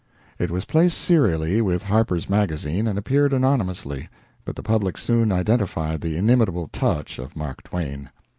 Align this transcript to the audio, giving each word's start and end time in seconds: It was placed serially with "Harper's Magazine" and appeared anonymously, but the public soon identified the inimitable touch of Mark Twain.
It 0.39 0.49
was 0.49 0.65
placed 0.65 0.97
serially 0.97 1.61
with 1.61 1.83
"Harper's 1.83 2.27
Magazine" 2.27 2.87
and 2.87 2.97
appeared 2.97 3.33
anonymously, 3.33 4.09
but 4.45 4.55
the 4.55 4.63
public 4.63 4.97
soon 4.97 5.31
identified 5.31 6.01
the 6.01 6.17
inimitable 6.17 6.71
touch 6.73 7.19
of 7.19 7.35
Mark 7.35 7.61
Twain. 7.61 8.09